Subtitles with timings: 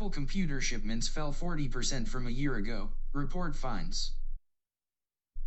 [0.00, 4.12] Apple computer shipments fell 40% from a year ago, report finds.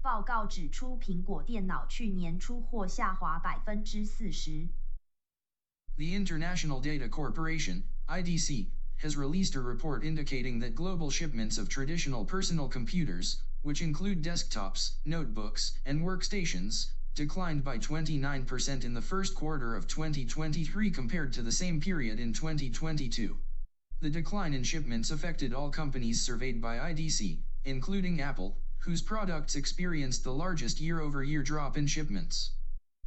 [0.02, 4.70] 报告指出，苹果电脑去年出货下滑百分之四十。
[5.98, 8.68] The International Data Corporation, IDC,
[9.02, 14.94] has released a report indicating that global shipments of traditional personal computers, which include desktops,
[15.06, 21.52] notebooks, and workstations, declined by 29% in the first quarter of 2023 compared to the
[21.52, 23.36] same period in 2022.
[24.05, 30.25] The decline in shipments affected all companies surveyed by IDC, including Apple, whose products experienced
[30.25, 32.51] the largest year-over-year drop in shipments.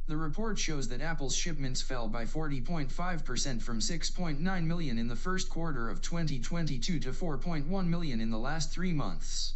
[0.08, 5.48] The report shows that Apple's shipments fell by 40.5% from 6.9 million in the first
[5.48, 9.54] quarter of 2022 to 4.1 million in the last three months.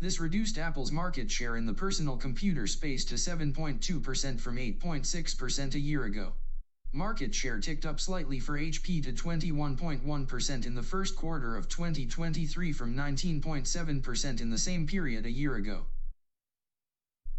[0.00, 5.78] This reduced Apple's market share in the personal computer space to 7.2% from 8.6% a
[5.78, 6.32] year ago.
[6.93, 12.71] Market share ticked up slightly for HP to 21.1% in the first quarter of 2023
[12.71, 15.85] from 19.7% in the same period a year ago.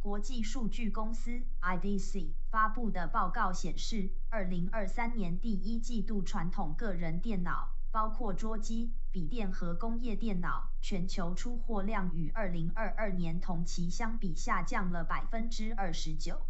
[0.00, 16.40] 国际数据公司 IDC 发布的报告显示，二零二三年第一季度传统个人电脑，包括桌机、笔电和工业电脑，全球出货量与二零二二年同期相比下降了百分之二十九。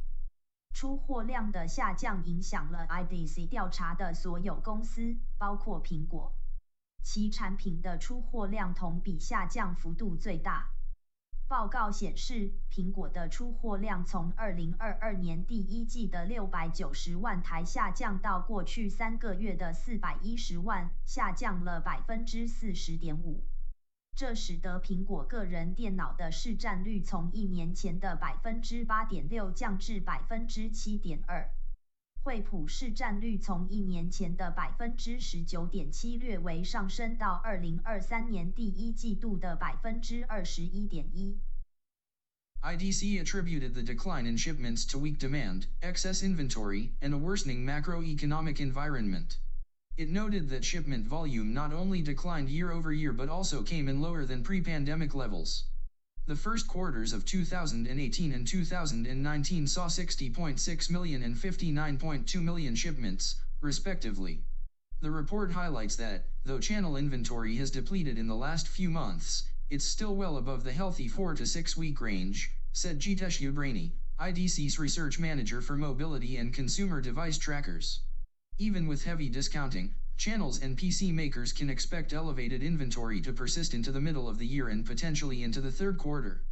[0.74, 6.34] 出货量的下降影响了 IDC 调查的所有公司，包括苹果，
[7.04, 10.72] 其产品的出货量同比下降幅度最大。
[11.48, 23.53] 报告显示，苹果的出货量从2022年第一季的690万台下降到过去三个月的410万，下降了40.5%。
[24.19, 31.49] 这使得苹果个人电脑的市占率从一年前的8.6%降至7.2%。
[32.25, 41.39] 惠普市占率从一年前的百分之十九点七略微上升到二零二三年第一季度的百分之二十一点一。
[42.61, 49.39] IDC attributed the decline in shipments to weak demand, excess inventory, and a worsening macroeconomic environment.
[49.96, 54.02] It noted that shipment volume not only declined year over year but also came in
[54.02, 55.66] lower than pre-pandemic levels.
[56.26, 64.42] The first quarters of 2018 and 2019 saw 60.6 million and 59.2 million shipments, respectively.
[65.00, 69.86] The report highlights that, though channel inventory has depleted in the last few months, it's
[69.86, 75.20] still well above the healthy 4 to 6 week range, said Jitesh Ubrani, IDC's research
[75.20, 78.00] manager for mobility and consumer device trackers.
[78.59, 83.93] Even with heavy discounting, channels and PC makers can expect elevated inventory to persist into
[83.93, 86.45] the middle of the year and potentially into the third quarter.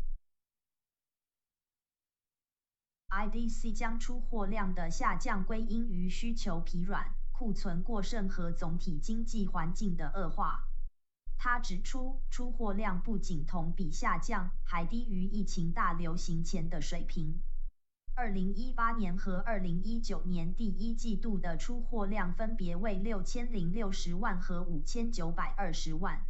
[3.09, 10.69] IDC 将出货量的下降归因于需求疲软、库存过剩和总体经济环境的恶化。
[11.39, 17.43] 他指出，出货量不仅同比下降，还低于疫情大流行前的水平。
[18.14, 26.22] 二零一八年和二零一九年第一季度的出货量分别为六千零六十万和五千九百二十万。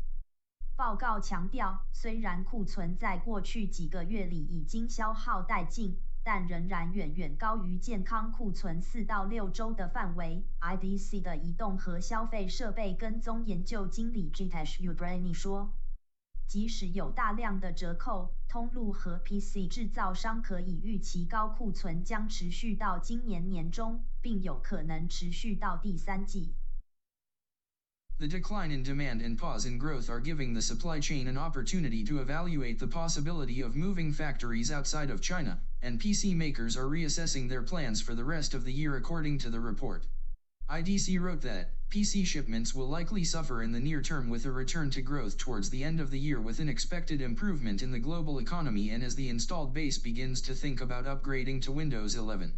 [0.78, 10.46] 报告强调，虽然库存在过去几个月里已经消耗殆尽，但仍然远远高于健康库存四到六周的范围。
[10.62, 15.74] IDC 的移动和消费设备跟踪研究经理 Jitesh Ubrani 说。
[16.51, 26.55] 即使有大量的折扣，通路和 PC 制造商可以预期高库存将持续到今年年中，并有可能持续到第三季。
[28.19, 32.19] The decline in demand and pause in growth are giving the supply chain an opportunity to
[32.19, 37.63] evaluate the possibility of moving factories outside of China, and PC makers are reassessing their
[37.63, 40.07] plans for the rest of the year according to the report.
[40.71, 44.90] IDC wrote that, PC shipments will likely suffer in the near term with a return
[44.92, 48.40] to growth towards the end of the year with an expected improvement in the global
[48.40, 52.54] economy and as the installed base begins to think about upgrading to Windows 11.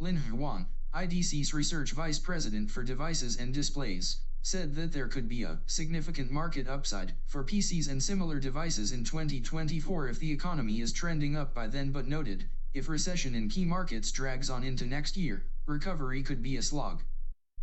[0.00, 5.44] Lin Huang, IDC's research vice president for devices and displays, said that there could be
[5.44, 10.92] a significant market upside for PCs and similar devices in 2024 if the economy is
[10.92, 15.16] trending up by then but noted, if recession in key markets drags on into next
[15.16, 17.04] year, recovery could be a slog.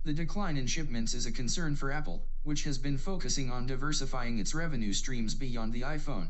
[0.04, 4.38] The decline in shipments is a concern for Apple, which has been focusing on diversifying
[4.38, 6.28] its revenue streams beyond the iPhone.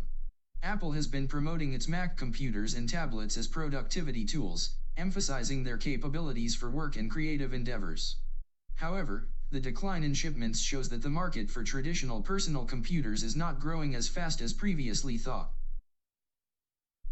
[0.62, 6.54] Apple has been promoting its Mac computers and tablets as productivity tools, emphasizing their capabilities
[6.54, 8.16] for work and creative endeavors.
[8.76, 13.60] However, the decline in shipments shows that the market for traditional personal computers is not
[13.60, 15.50] growing as fast as previously thought.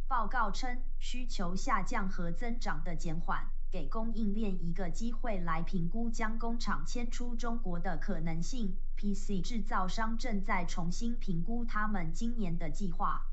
[0.09, 8.76] 报告称，需求下降和增长的减缓， 给供应链一个机会来评估将工厂迁出中国的可能性。
[8.98, 13.28] PC 制造商正在重新评估他们今年的计划。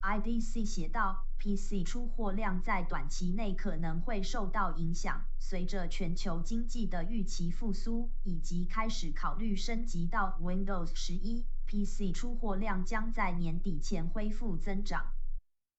[0.00, 15.12] IDC 写道，PC 出货量在短期内可能会受到影响，随着全球经济的预期复苏，以及开始考虑升级到 Windows 十一，PC 出货量将在年底前恢复增长。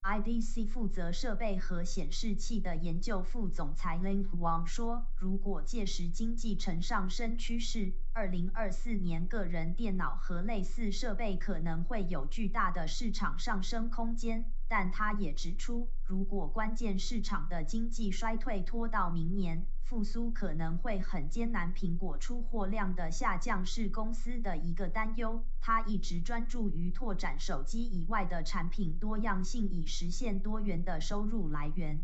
[0.04, 21.74] IDC 负责设备和显示器的研究副总裁 Lin Wang 说：“如果届时经济呈上升趋势，2024年个人电脑和类似设备可能会有巨大的市场上升空间。”但他也指出，如果关键市场的经济衰退拖到明年，复苏可能会很艰难。
[21.74, 25.44] 苹果出货量的下降是公司的一个担忧。
[25.60, 32.00] 他一直专注于拓展手机以外的产品多样性，以实现多元的收入来源。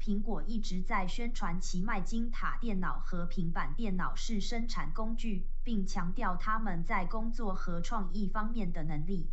[0.00, 9.30] 苹果一直在宣传其麦金塔电脑和平板电脑是生产工具，并强调他们在工作和创意方面的能力。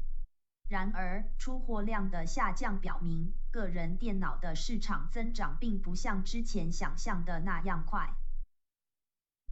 [0.69, 8.13] 然而，出货量的下降表明，个人电脑的市场增长并不像之前想象的那样快。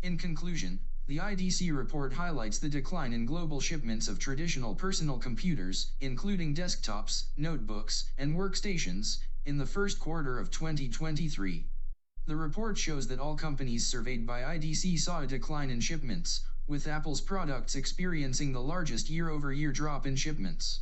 [0.01, 5.87] In conclusion, the IDC report highlights the decline in global shipments of traditional personal computers,
[6.01, 11.67] including desktops, notebooks, and workstations, in the first quarter of 2023.
[12.27, 16.89] The report shows that all companies surveyed by IDC saw a decline in shipments, with
[16.89, 20.81] Apple's products experiencing the largest year over year drop in shipments.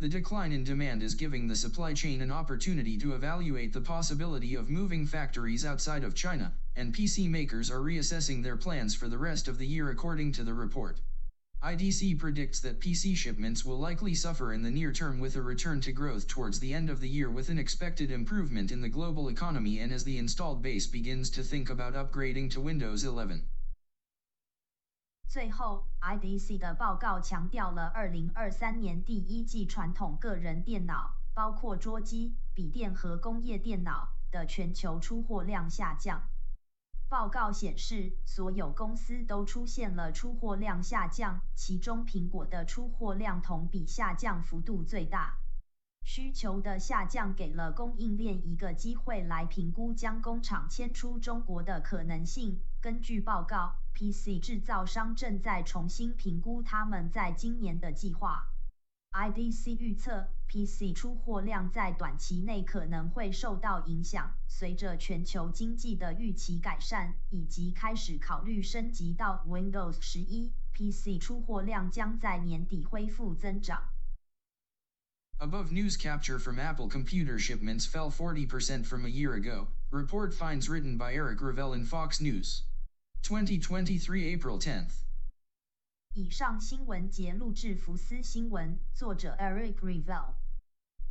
[0.00, 4.56] The decline in demand is giving the supply chain an opportunity to evaluate the possibility
[4.56, 9.18] of moving factories outside of China, and PC makers are reassessing their plans for the
[9.18, 11.00] rest of the year according to the report.
[11.62, 15.80] IDC predicts that PC shipments will likely suffer in the near term with a return
[15.82, 19.28] to growth towards the end of the year with an expected improvement in the global
[19.28, 23.44] economy and as the installed base begins to think about upgrading to Windows 11.
[25.26, 36.22] 最后，IDC 的报告强调了2023年第一季传统个人电脑，包括桌机、笔电和工业电脑的全球出货量下降。
[37.08, 45.36] 报告显示，所有公司都出现了出货量下降，其中苹果的出货量同比下降幅度最大。
[46.04, 52.60] 需求的下降给了供应链一个机会来评估将工厂迁出中国的可能性。
[52.84, 58.46] 根据报告，PC 制造商正在重新评估他们在今年的计划。
[59.12, 64.34] IDC 预测，PC 出货量在短期内可能会受到影响。
[64.48, 73.82] 随着全球经济的预期改善，以及开始考虑升级到 Windows 十一，PC 出货量将在年底恢复增长。
[75.38, 80.98] Above news capture from Apple computer shipments fell 40% from a year ago, report finds written
[80.98, 82.60] by Eric Revell in Fox News.
[83.23, 85.03] 2023 April 10th.
[86.15, 90.33] 以上新闻节录制福斯新闻，作者 Eric Revell。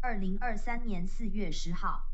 [0.01, 2.11] 二零二三年四月十号。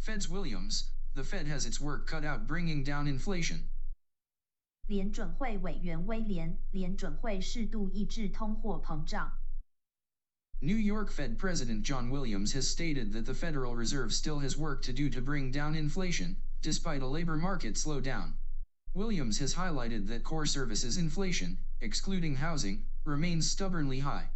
[0.00, 3.64] Fed's Williams, the Fed has its work cut out bringing down inflation.
[4.86, 9.36] 联准会委员威廉，联准会适度抑制通货膨胀。
[10.63, 14.81] New York Fed President John Williams has stated that the Federal Reserve still has work
[14.83, 18.31] to do to bring down inflation, despite a labor market slowdown.
[18.93, 24.29] Williams has highlighted that core services inflation, excluding housing, remains stubbornly high.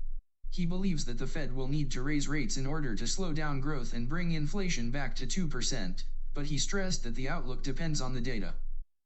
[0.51, 3.61] He believes that the Fed will need to raise rates in order to slow down
[3.61, 6.03] growth and bring inflation back to 2%,
[6.33, 8.53] but he stressed that the outlook depends on the data.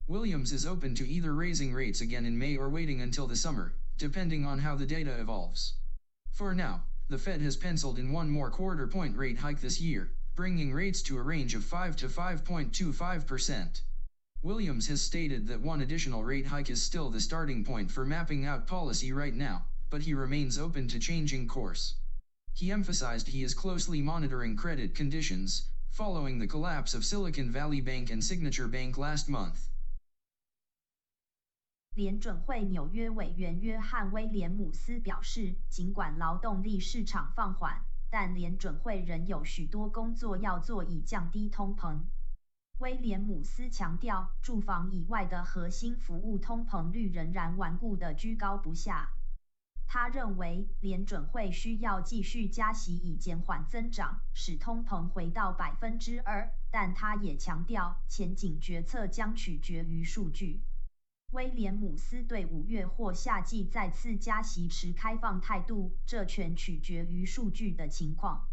[0.07, 3.73] Williams is open to either raising rates again in May or waiting until the summer,
[3.99, 5.75] depending on how the data evolves.
[6.31, 6.81] For now,
[7.11, 11.01] the Fed has penciled in one more quarter point rate hike this year, bringing rates
[11.01, 13.81] to a range of 5 to 5.25%.
[14.41, 18.45] Williams has stated that one additional rate hike is still the starting point for mapping
[18.45, 21.95] out policy right now, but he remains open to changing course.
[22.53, 28.09] He emphasized he is closely monitoring credit conditions, following the collapse of Silicon Valley Bank
[28.09, 29.70] and Signature Bank last month.
[31.93, 41.99] 联准会纽约委员约翰·威廉姆斯表示，尽管劳动力市场放缓，但联准会仍有许多工作要做以降低通膨。
[42.79, 49.09] 威廉姆斯强调，住房以外的核心服务通膨率仍然顽固地居高不下。
[49.85, 56.49] 他认为，联准会需要继续加息以减缓增长，使通膨回到百分之二。
[56.71, 60.61] 但他也强调，前景决策将取决于数据。
[61.31, 68.49] 威廉姆斯对五月或夏季再次加息持开放态度，这全取决于数据的情况。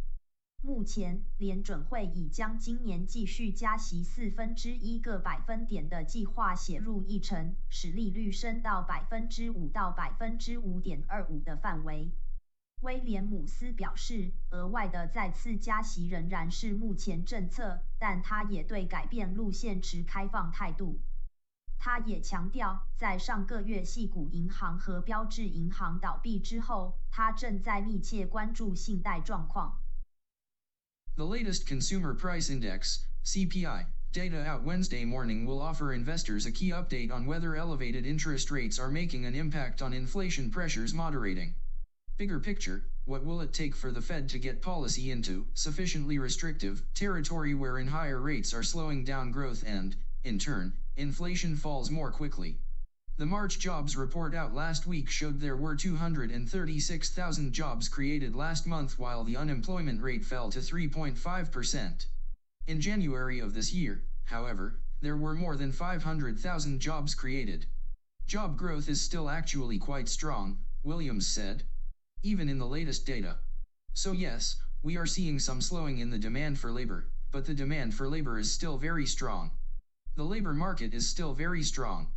[0.63, 12.13] 目前，联准会已将今年继续加息四分之一个百分点的计划写入议程，使利率升到百分之五到百分之五点二五的范围。
[12.83, 21.01] 威廉姆斯表示，额外的再次加息仍然是目前政策，但他也对改变路线持开放态度。
[21.78, 29.74] 他也强调，在上个月系股银行和标志银行倒闭之后，他正在密切关注信贷状况。
[31.16, 37.12] The latest Consumer Price Index (CPI) data out Wednesday morning will offer investors a key update
[37.12, 41.54] on whether elevated interest rates are making an impact on inflation pressures moderating.
[42.18, 46.82] Bigger picture, what will it take for the Fed to get policy into sufficiently restrictive
[46.94, 49.98] territory wherein higher rates are slowing down growth and,
[50.29, 52.59] in turn, inflation falls more quickly.
[53.17, 58.99] The March jobs report out last week showed there were 236,000 jobs created last month
[58.99, 62.07] while the unemployment rate fell to 3.5%.
[62.69, 67.67] In January of this year, however, there were more than 500,000 jobs created.
[68.27, 71.65] Job growth is still actually quite strong, Williams said.
[72.23, 73.39] Even in the latest data.
[73.95, 77.95] So yes, we are seeing some slowing in the demand for labor, but the demand
[77.95, 79.51] for labor is still very strong.
[80.19, 82.09] The labor market is still very strong.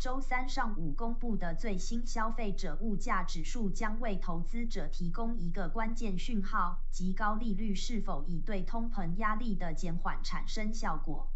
[0.00, 11.30] 周三上午公布的最新消费者物价指数将为投资者提供一个关键讯号，即高利率是否已对通膨压力的减缓产生效果。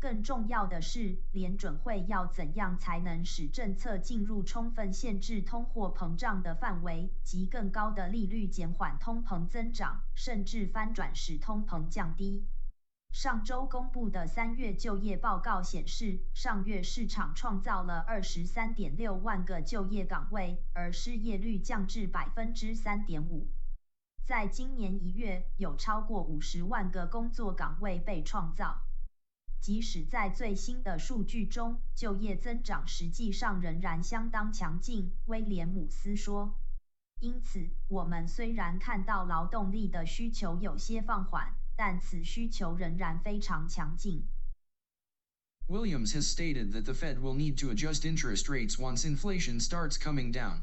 [0.00, 12.44] 更重要的是，联准会要怎样才能使政策进入充分限制通货膨胀的范围，及更高的利率减缓通膨增长，甚至翻转使通膨降低？
[13.12, 23.48] 上周公布的三月就业报告显示，上月市场创造了二十三点六万个就业岗位，而失业率降至百分之三点五。
[24.24, 28.80] 在今年一月，有超过五十万个工作岗位被创造。
[29.60, 36.58] 即使在最新的数据中，就业增长实际上仍然相当强劲，威廉姆斯说。
[37.20, 41.54] 因此，我们虽然看到劳动力的需求有些放缓。
[41.75, 44.27] 但此需求仍然非常强劲。
[45.67, 50.31] Williams has stated that the Fed will need to adjust interest rates once inflation starts coming
[50.31, 50.61] down.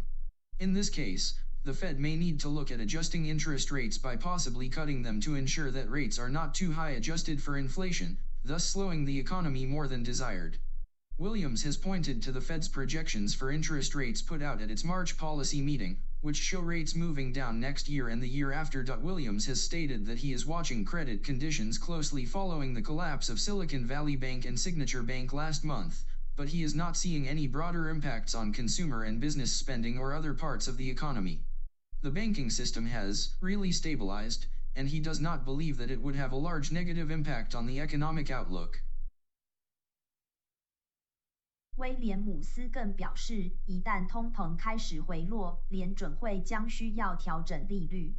[0.58, 4.68] In this case, the Fed may need to look at adjusting interest rates by possibly
[4.68, 9.04] cutting them to ensure that rates are not too high adjusted for inflation, thus slowing
[9.04, 10.58] the economy more than desired.
[11.16, 15.16] Williams has pointed to the Fed's projections for interest rates put out at its March
[15.16, 18.83] policy meeting, which show rates moving down next year and the year after.
[19.01, 23.85] Williams has stated that he is watching credit conditions closely following the collapse of Silicon
[23.85, 26.03] Valley Bank and Signature Bank last month,
[26.35, 30.33] but he is not seeing any broader impacts on consumer and business spending or other
[30.33, 31.39] parts of the economy.
[32.01, 36.33] The banking system has really stabilized, and he does not believe that it would have
[36.33, 38.81] a large negative impact on the economic outlook.
[41.79, 48.13] 威廉姆斯更表示，一旦通膨开始回落，联准会将需要调整利率。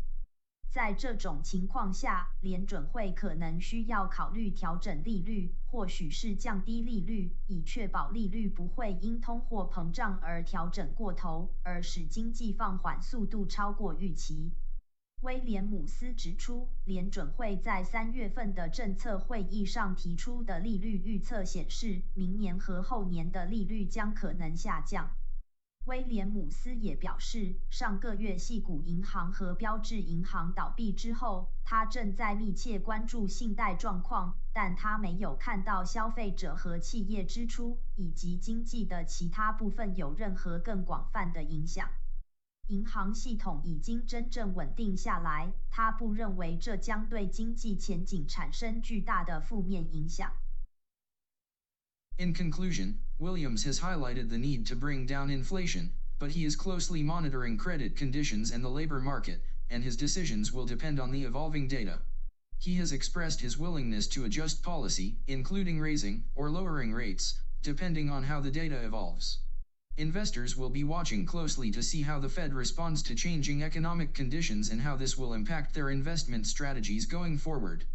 [0.71, 14.53] 在这种情况下，联准会可能需要考虑调整利率，或许是降低利率，以确保利率不会因通货膨胀而调整过头，而使经济放缓速度超过预期。
[15.23, 25.11] 威廉姆斯指出，联准会在三月份的政策会议上提出的利率预测显示，明年和后年的利率将可能下降。
[25.85, 41.91] 威廉姆斯也表示，上个月系股银行和标志银行倒闭之后，他正在密切关注信贷状况，但他没有看到消费者和企业支出以及经济的其他部分有任何更广泛的影响。
[42.70, 50.32] 银行系统已经真正稳定下来，他不认为这将对经济前景产生巨大的负面影响。
[52.18, 57.58] In conclusion, Williams has highlighted the need to bring down inflation, but he is closely monitoring
[57.58, 62.00] credit conditions and the labor market, and his decisions will depend on the evolving data.
[62.58, 68.24] He has expressed his willingness to adjust policy, including raising or lowering rates, depending on
[68.24, 69.40] how the data evolves.
[70.00, 74.70] Investors will be watching closely to see how the Fed responds to changing economic conditions
[74.70, 77.86] and how this will impact their investment strategies going forward.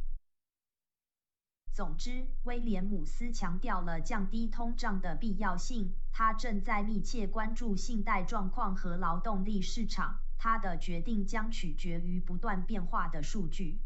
[1.74, 5.92] 总之，威廉姆斯强调了降低通胀的必要性。
[6.10, 10.20] 他正在密切关注信贷状况和劳动力市场。
[10.38, 13.78] 他的决定将取决于不断变化的数据。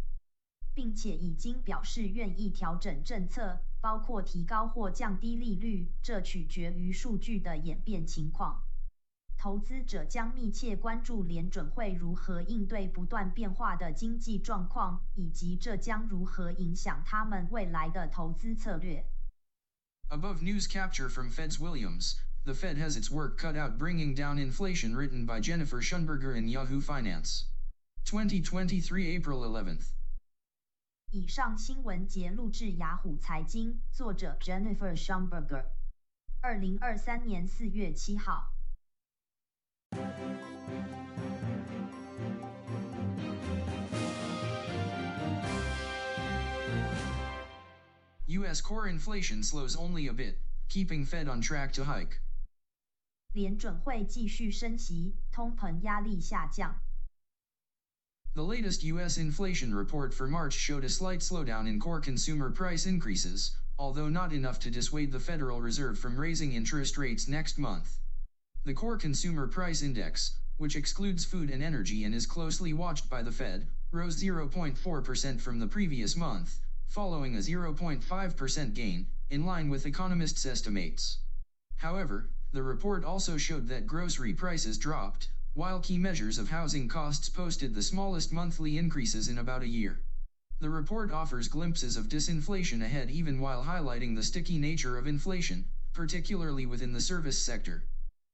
[0.74, 8.64] 并且已经表示愿意调整政策，包括提高或降低利率，这取决于数据的演变情况。
[9.38, 19.06] 投资者将密切关注联准会如何应对不断变化的经济状况，以及这将如何影响他们未来的投资策略。
[20.10, 24.94] Above news capture from Fed's Williams, the Fed has its work cut out bringing down inflation
[24.94, 27.46] written by Jennifer Schonberger in Yahoo Finance.
[28.06, 29.94] 2023 April 11th.
[31.12, 35.66] 以上新闻节录制雅虎财经，作者 Jennifer Schumberger，
[36.40, 38.54] 二零二三年四月七号。
[48.28, 48.62] U.S.
[48.62, 50.36] core inflation slows only a bit,
[50.70, 52.20] keeping Fed on track to hike.
[53.34, 56.80] 联准会继续升息，通膨压力下降。
[58.40, 59.18] The latest U.S.
[59.18, 64.32] inflation report for March showed a slight slowdown in core consumer price increases, although not
[64.32, 68.00] enough to dissuade the Federal Reserve from raising interest rates next month.
[68.64, 73.24] The core consumer price index, which excludes food and energy and is closely watched by
[73.24, 79.86] the Fed, rose 0.4% from the previous month, following a 0.5% gain, in line with
[79.86, 81.18] economists' estimates.
[81.76, 87.28] However, the report also showed that grocery prices dropped, while key measures of housing costs
[87.28, 90.00] posted the smallest monthly increases in about a year.
[90.60, 95.66] The report offers glimpses of disinflation ahead even while highlighting the sticky nature of inflation,
[95.94, 97.84] particularly within the service sector.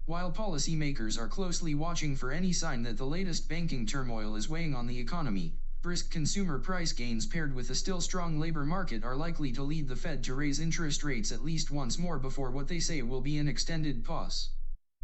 [0.05, 4.75] While policymakers are closely watching for any sign that the latest banking turmoil is weighing
[4.75, 9.15] on the economy, brisk consumer price gains paired with a still strong labor market are
[9.15, 12.67] likely to lead the Fed to raise interest rates at least once more before what
[12.67, 14.54] they say will be an extended pause.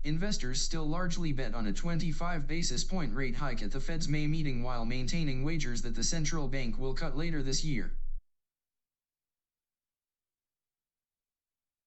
[0.05, 4.29] Investors still largely bet on a 25 basis point rate hike at the Fed's May
[4.29, 7.91] meeting while maintaining wagers that the central bank will cut later this year.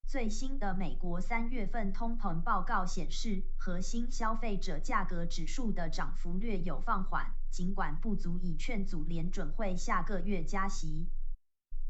[0.06, 11.08] 最新的美国三月份通膨报告显示，核心消费者价格指数的涨幅略有放缓，尽管不足以劝阻联准会下个月加息。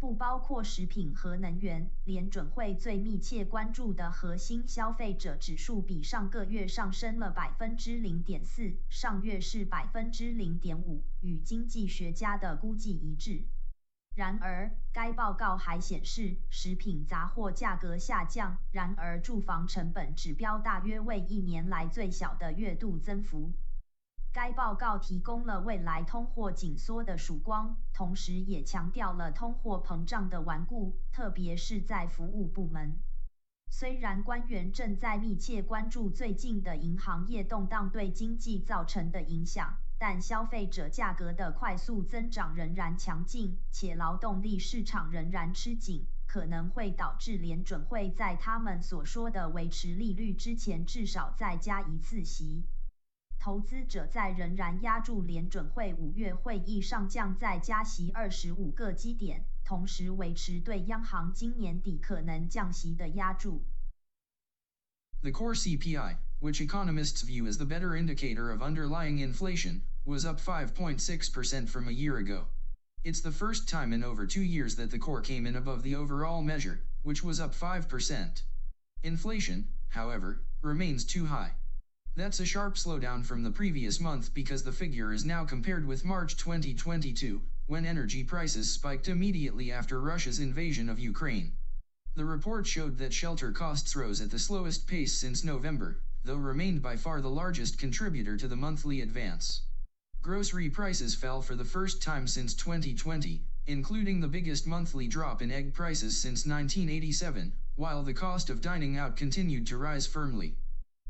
[0.05, 1.91] 不包括食品和能源。
[2.05, 13.45] 联准会最密切关注的核心消费者指数比上个月上升了百分之零点四，上月是百分之零点五，与经济学家的估计一致。
[14.15, 23.55] 然而，该报告还显示，食品杂货价格下降，然而住房成本指标大约为一年来最小的月度增幅。
[24.35, 32.99] 该报告提供了未来通货紧缩的曙光，同时也强调了通货膨胀的顽固，特别是在服务部门。
[33.71, 52.65] 虽然官员正在密切关注最近的银行业动荡对经济造成的影响，但消费者价格的快速增长仍然强劲，且劳动力市场仍然吃紧，可能会导致联准会在他们所说的维持利率之前至少再加一次息。
[53.40, 63.64] 投资者在仍然压住联准会五月会议上将再加息二十五个基点，同时维持对央行今年底可能降息的压注。
[65.22, 71.68] The core CPI, which economists view as the better indicator of underlying inflation, was up 5.6%
[71.68, 72.48] from a year ago.
[73.04, 75.96] It's the first time in over two years that the core came in above the
[75.96, 78.44] overall measure, which was up 5%.
[79.02, 81.56] Inflation, however, remains too high.
[82.17, 86.05] That's a sharp slowdown from the previous month because the figure is now compared with
[86.05, 91.55] March 2022, when energy prices spiked immediately after Russia's invasion of Ukraine.
[92.15, 96.83] The report showed that shelter costs rose at the slowest pace since November, though remained
[96.83, 99.63] by far the largest contributor to the monthly advance.
[100.23, 105.51] Grocery prices fell for the first time since 2020, including the biggest monthly drop in
[105.51, 110.55] egg prices since 1987, while the cost of dining out continued to rise firmly.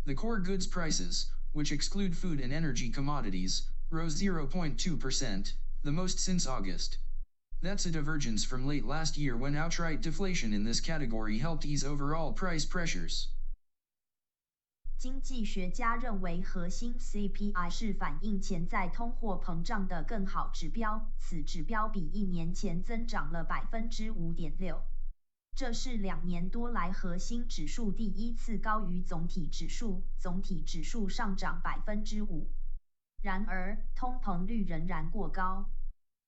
[0.05, 6.47] The core goods prices, which exclude food and energy commodities, rose 0.2%, the most since
[6.47, 6.97] August.
[7.62, 11.83] That's a divergence from late last year when outright deflation in this category helped ease
[11.83, 13.27] overall price pressures.
[14.97, 24.81] 经济学家认为，核心 CPI 是反映潜在通货膨胀的更好指标，此指标比一年前增长了百分之五点六。
[25.56, 32.48] 这是两年多来核心指数第一次高于总体指数，总体指数上涨百分之五。
[33.22, 35.70] 然而，通膨率仍然过高。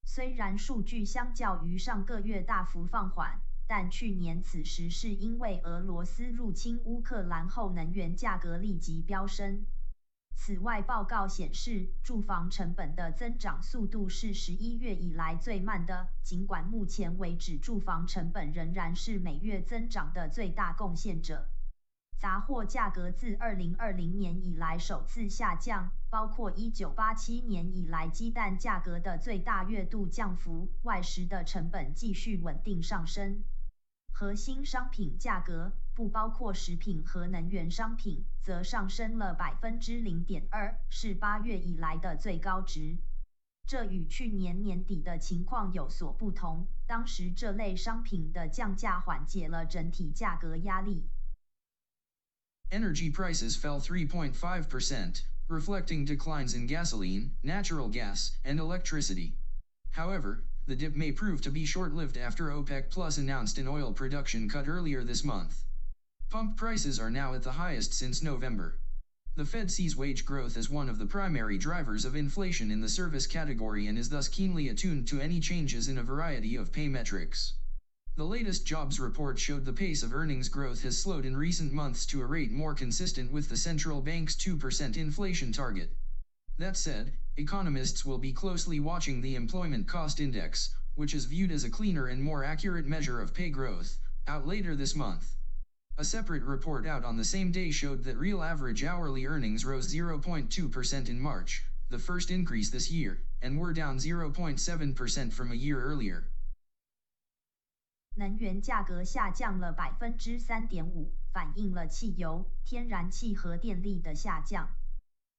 [0.05, 9.67] 虽然数据相较于上个月大幅放缓，但去年此时是因为俄罗斯入侵乌克兰后能源价格立即飙升。
[10.39, 16.09] 此外，报告显示，住房成本的增长速度是十一月以来最慢的。
[16.23, 21.49] 尽管目前为止，住房成本仍然是每月增长的最大贡献者。
[22.19, 30.69] 杂货价格自二零二零年以来首次下降，包括一九八七年以来鸡蛋价格的最大月度降幅。
[30.83, 33.43] 外食的成本继续稳定上升。
[34.19, 42.97] 核心商品价格不包括食品和能源商品，则上升了百分之零点二，是八月以来的最高值。
[43.67, 51.05] 这与去年年底的情况有所不同，当时这类商品的降价缓解了整体价格压力。
[52.71, 59.35] Energy prices fell 3.5%, reflecting declines in gasoline, natural gas, and electricity.
[59.93, 64.49] However, the dip may prove to be short-lived after OPEC Plus announced an oil production
[64.49, 65.65] cut earlier this month.
[66.29, 68.77] Pump prices are now at the highest since November.
[69.37, 72.89] The Fed sees wage growth as one of the primary drivers of inflation in the
[72.89, 76.89] service category and is thus keenly attuned to any changes in a variety of pay
[76.89, 77.55] metrics.
[78.17, 82.05] The latest jobs report showed the pace of earnings growth has slowed in recent months
[82.07, 85.93] to a rate more consistent with the central bank's 2% inflation target.
[86.58, 91.64] That said, economists will be closely watching the Employment Cost Index, which is viewed as
[91.64, 95.36] a cleaner and more accurate measure of pay growth, out later this month.
[95.98, 99.92] A separate report out on the same day showed that real average hourly earnings rose
[99.92, 105.82] 0.2% in March, the first increase this year, and were down 0.7% from a year
[105.82, 106.28] earlier.
[108.18, 114.70] 能源价格下降了百分之三点五，反映了汽油、天然气和电力的下降。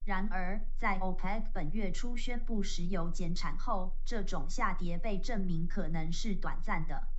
[0.08, 7.10] 然而，在 OPEC 本月初宣布石油减产后，这种下跌被证明可能是短暂的。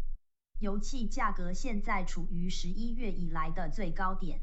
[0.59, 4.41] 油气价格现在处于十一月以来的最高点。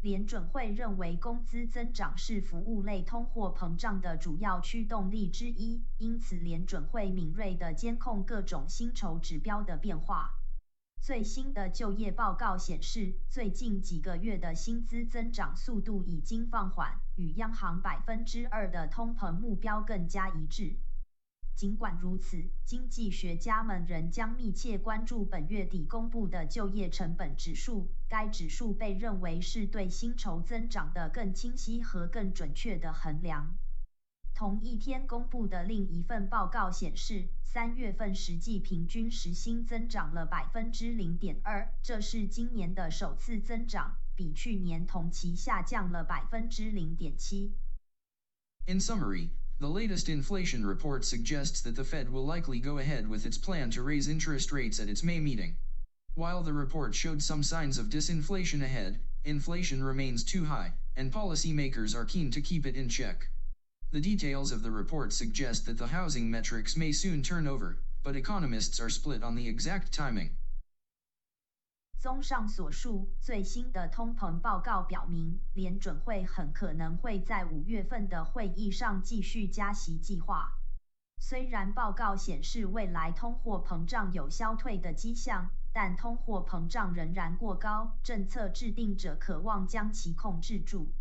[0.00, 10.30] 联准会认为工资增长是服务类通货膨胀的主要驱动力之一，因此联准会敏锐地监控各种薪酬指标的变化。
[11.00, 20.76] 最新的就业报告显示，最近几个月的薪资增长速度已经放缓，与央行百分之二的通膨目标更加一致。
[21.54, 33.56] 尽管如此，经济学家们仍将密切关注本月底公布的就业成本指数，该指数被认为是对薪酬增长的更清晰和更准确的衡量。
[34.41, 47.51] 同一天公布的另一份报告显示，三月份实际平均时薪增长了百分之零点二，这是今年的首次增长，比去年同期下降了百分之零点七。
[48.65, 53.37] In summary, the latest inflation report suggests that the Fed will likely go ahead with its
[53.37, 55.53] plan to raise interest rates at its May meeting.
[56.15, 61.93] While the report showed some signs of disinflation ahead, inflation remains too high, and policymakers
[61.93, 63.29] are keen to keep it in check.
[63.92, 68.16] The details of the report suggest that the housing metrics may soon turn over, but
[68.16, 70.30] economists are split on the exact timing.
[71.98, 80.52] 综上所述，最新的通膨报告表明，联准会很可能会在五月份的会议上继续加息计划。
[81.18, 90.92] 虽然报告显示未来通货膨胀有消退的迹象，但通货膨胀仍然过高，政策制定者渴望将其控制住。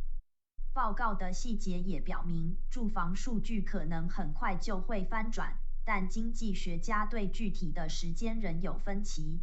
[0.75, 9.39] 报告的细节也表明，住房数据可能很快就会翻转，但经济学家对具体的时间仍有分歧。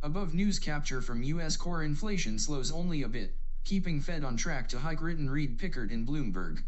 [0.00, 1.56] Above news capture from U.S.
[1.56, 3.30] core inflation slows only a bit,
[3.62, 6.64] keeping Fed on track to hike written Reade Pickert in Bloomberg.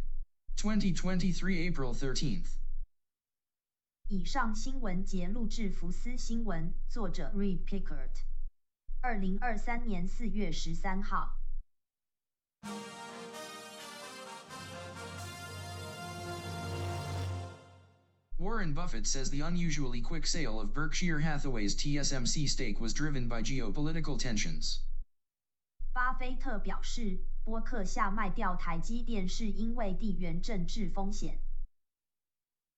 [0.57, 2.47] 2023 April 13th.
[4.09, 8.23] 以上新闻节录制福斯新闻，作者 Reade Pickert，
[9.01, 11.41] 二零二三年四月十三号。
[18.40, 24.18] Warren Buffett says the unusually quick sale of Berkshire Hathaway's TSMC stake was driven by geopolitical
[24.18, 24.80] tensions.
[25.94, 31.40] 巴菲特表示，波克夏卖掉台积电是因为地缘政治风险。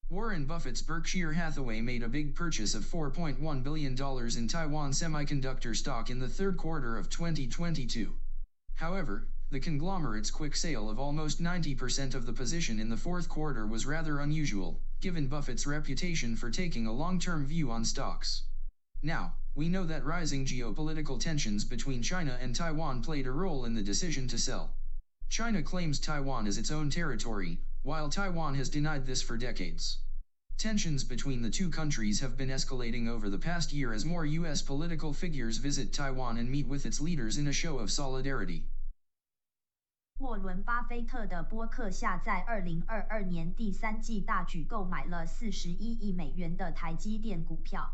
[0.10, 6.10] Warren Buffett's Berkshire Hathaway made a big purchase of $4.1 billion in Taiwan semiconductor stock
[6.10, 8.16] in the third quarter of 2022.
[8.76, 13.65] However, the conglomerate's quick sale of almost 90% of the position in the fourth quarter
[13.65, 18.43] was rather unusual, given Buffett's reputation for taking a long-term view on stocks.
[19.03, 23.75] Now, we know that rising geopolitical tensions between China and Taiwan played a role in
[23.75, 24.75] the decision to sell.
[25.29, 29.99] China claims Taiwan as its own territory, while Taiwan has denied this for decades.
[30.59, 34.61] Tensions between the two countries have been escalating over the past year as more U.S.
[34.61, 38.65] political figures visit Taiwan and meet with its leaders in a show of solidarity.
[40.19, 47.93] 沃伦·巴菲特的波克夏在2022年第三季大举购买了41亿美元的台积电股票。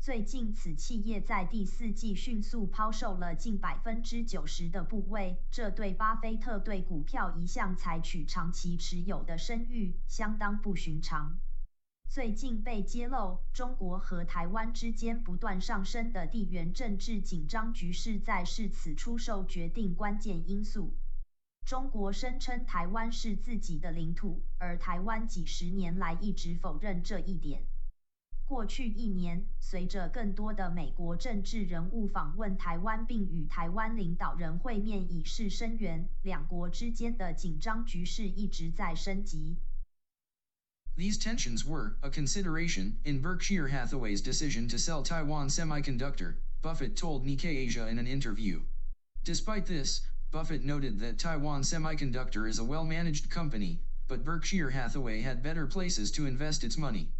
[0.00, 11.38] 最近，此企业在第四季迅速抛售了近百分之九十的部位，这对巴菲特对股票一向采取长期持有的声誉相当不寻常。
[12.08, 20.94] 最近被揭露，中国和台湾之间不断上升的地缘政治紧张局势，在是此出售决定关键因素。
[21.65, 27.63] 中国声称台湾是自己的领土，而台湾几十年来一直否认这一点。
[28.45, 39.57] 过去一年，随着更多的美国政治人物访问台湾并与台湾领导人会面以示声援，两国之间的紧张局势一直在升级。
[40.95, 47.67] These tensions were a consideration in Berkshire Hathaway's decision to sell Taiwan Semiconductor, Buffett told Nikkei
[47.67, 48.61] Asia in an interview.
[49.25, 55.42] Despite this, Buffett noted that Taiwan Semiconductor is a well-managed company, but Berkshire Hathaway had
[55.42, 57.12] better places to invest its money.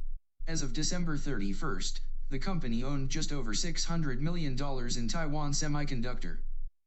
[0.46, 6.38] As of December 31st, the company owned just over $600 million in Taiwan Semiconductor.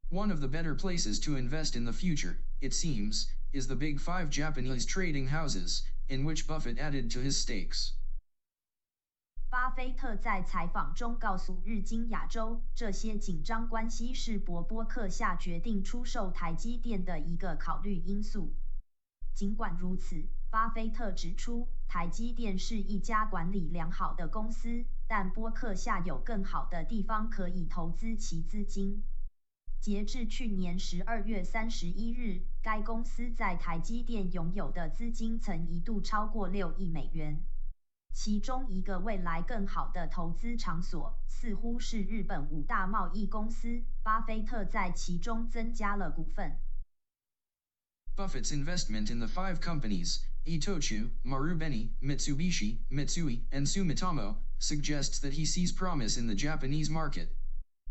[0.10, 4.00] One of the better places to invest in the future, it seems, is the big
[4.00, 7.94] five Japanese trading houses, in which Buffett added to his stakes.
[9.56, 18.54] 巴菲特在采访中告诉日经亚洲，这些紧张关系是博波克下决定出售台积电的一个考虑因素。
[19.34, 29.04] 尽管如此，巴菲特指出，台积电是一家管理良好的公司，但伯克下有更好的地方可以投资其资金。
[29.80, 37.42] 截至去年十二月三十一日，该公司在台积电拥有的资金曾一度超过六亿美元。
[38.15, 43.83] 其中一个未来更好的投资场所，似乎是日本五大贸易公司。
[44.03, 46.57] 巴菲特在其中增加了股份。
[48.17, 55.73] Buffett's investment in the five companies, Itochu, Marubeni, Mitsubishi, Mitsui, and Sumitomo, suggests that he sees
[55.73, 57.29] promise in the Japanese market.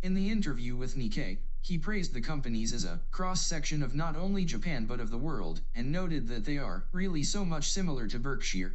[0.04, 4.46] In the interview with Nikkei, he praised the companies as a cross-section of not only
[4.46, 8.20] Japan but of the world, and noted that they are really so much similar to
[8.20, 8.74] Berkshire.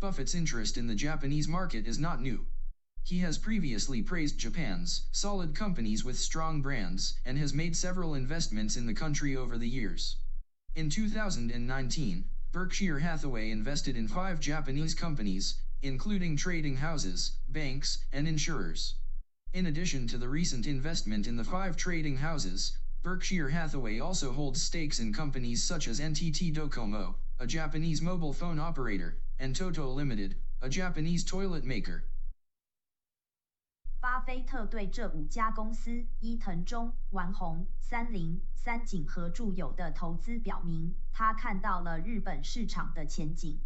[0.00, 2.46] Buffett's interest in the Japanese market is not new.
[3.02, 8.76] He has previously praised Japan's solid companies with strong brands and has made several investments
[8.76, 10.16] in the country over the years.
[10.76, 18.94] In 2019, Berkshire Hathaway invested in five Japanese companies, including trading houses, banks, and insurers.
[19.52, 24.62] In addition to the recent investment in the five trading houses, Berkshire Hathaway also holds
[24.62, 30.36] stakes in companies such as NTT Docomo, a Japanese mobile phone operator, and Toto Limited,
[30.60, 32.02] a Japanese toilet maker.
[34.00, 43.60] 巴菲特对这五家公司——伊藤忠、丸红、三菱、三井和住友的投资表明，他看到了日本市场的前景。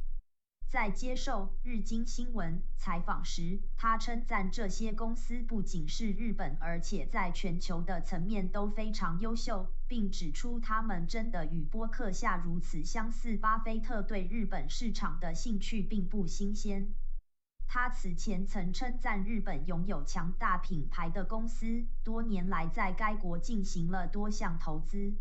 [0.72, 13.36] 在接受日经新闻采访时，他称赞这些公司不仅是日本，而且在全球的层面都非常优秀，并指出他们真的与波克夏如此相似。
[13.36, 16.94] 巴菲特对日本市场的兴趣并不新鲜。
[17.68, 25.12] 他此前曾称赞日本拥有强大品牌的公司，多年来在该国进行了多项投资。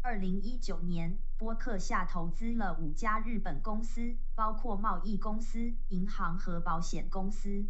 [0.00, 7.66] 二零一九年，波克夏投资了五家日本公司，包括贸易公司、银行和保险公司。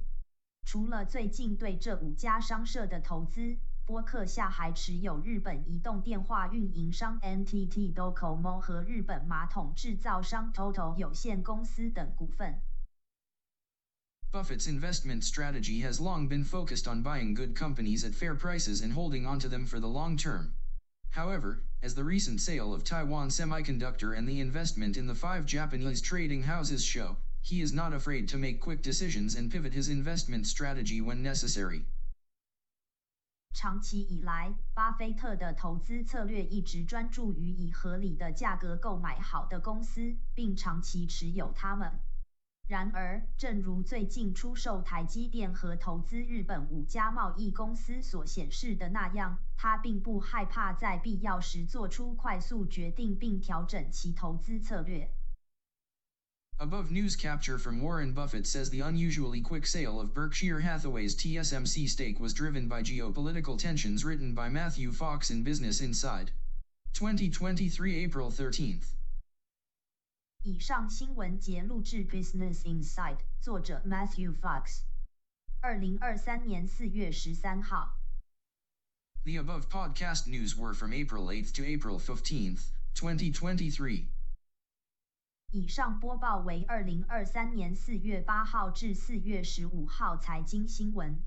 [0.64, 12.60] 除了最近对这五家商社的投资，波克夏还持有日本移动电话运营商 NTT Docomo 和日本马桶制造商 Toto 有限公司等股份。
[14.32, 19.24] Buffett's investment strategy has long been focused on buying good companies at fair prices and holding
[19.26, 20.52] onto them for the long term.
[21.15, 26.01] However, as the recent sale of Taiwan Semiconductor and the investment in the five Japanese
[26.01, 30.45] trading houses show, he is not afraid to make quick decisions and pivot his investment
[30.45, 31.83] strategy when necessary.
[33.53, 41.99] 长期以来，巴菲特的投资策略一直专注于以合理的价格购买好的公司，并长期持有它们。
[42.68, 55.08] 然而，正如最近出售台积电和投资日本五家贸易公司所显示的那样，他并不害怕在必要时做出快速决定并调整其投资策略。
[56.58, 62.18] Above news capture from Warren Buffett says the unusually quick sale of Berkshire Hathaway's TSMC stake
[62.18, 66.32] was driven by geopolitical tensions written by Matthew Fox in Business Insider.
[66.94, 68.96] 2023 April 13th.
[70.46, 74.82] 以上新闻节录制 Business Insight，作者 Matthew Fox，
[75.60, 77.98] 二零二三年四月十三号。
[79.24, 82.60] The above podcast news were from April 8th to April 15th,
[82.94, 84.04] 2023.
[85.50, 91.20] 以上播报为二零二三年四月八号至四月十五号财经新闻。